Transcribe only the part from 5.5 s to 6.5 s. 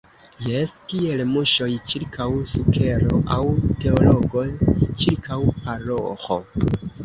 paroĥo!